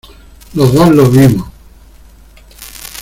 los 0.55 0.73
dos 0.73 0.89
lo 0.89 1.07
vimos. 1.11 1.47